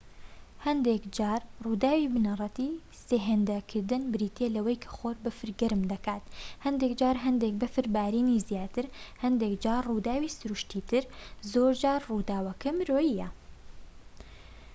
هەندێک 0.65 1.03
جار 1.17 1.41
ڕووداوی 1.63 2.11
بنەڕەتی 2.13 2.71
سێهێندەکردن 3.05 4.03
بریتیە 4.13 4.47
لەوەی 4.55 4.81
کە 4.83 4.89
خۆر 4.97 5.15
بەفر 5.25 5.49
گەرم 5.59 5.81
دەکات 5.91 6.23
هەندێک 6.65 6.93
جار 7.01 7.15
هەندێک 7.25 7.53
بەفر 7.61 7.85
بارینی 7.95 8.43
زیاتر 8.49 8.85
هەندێک 9.23 9.53
جار 9.63 9.83
ڕووداوی 9.89 10.33
سروشتی 10.37 10.81
تر 10.89 11.03
زۆر 11.53 11.73
جار 11.83 12.01
ڕووداوەکە 12.09 12.69
مرۆییە 12.77 13.29